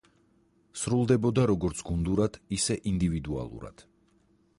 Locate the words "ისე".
2.57-2.79